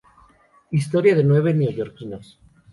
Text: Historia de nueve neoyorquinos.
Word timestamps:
Historia 0.77 1.13
de 1.15 1.23
nueve 1.23 1.53
neoyorquinos. 1.53 2.25